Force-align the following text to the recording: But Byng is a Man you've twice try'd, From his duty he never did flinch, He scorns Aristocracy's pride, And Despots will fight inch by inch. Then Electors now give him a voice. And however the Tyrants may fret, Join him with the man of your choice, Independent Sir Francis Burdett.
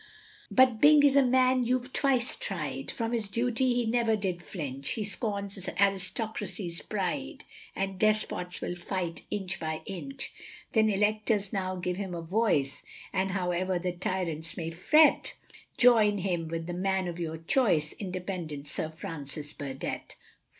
But 0.49 0.81
Byng 0.81 1.03
is 1.03 1.15
a 1.15 1.21
Man 1.21 1.63
you've 1.63 1.93
twice 1.93 2.35
try'd, 2.35 2.89
From 2.89 3.11
his 3.11 3.27
duty 3.29 3.75
he 3.75 3.85
never 3.85 4.15
did 4.15 4.41
flinch, 4.41 4.89
He 4.93 5.03
scorns 5.03 5.69
Aristocracy's 5.79 6.81
pride, 6.81 7.43
And 7.75 7.99
Despots 7.99 8.61
will 8.61 8.75
fight 8.75 9.21
inch 9.29 9.59
by 9.59 9.83
inch. 9.85 10.33
Then 10.71 10.89
Electors 10.89 11.53
now 11.53 11.75
give 11.75 11.97
him 11.97 12.15
a 12.15 12.21
voice. 12.23 12.81
And 13.13 13.33
however 13.33 13.77
the 13.77 13.91
Tyrants 13.91 14.57
may 14.57 14.71
fret, 14.71 15.35
Join 15.77 16.17
him 16.17 16.47
with 16.47 16.65
the 16.65 16.73
man 16.73 17.07
of 17.07 17.19
your 17.19 17.37
choice, 17.37 17.93
Independent 17.99 18.67
Sir 18.67 18.89
Francis 18.89 19.53
Burdett. 19.53 20.15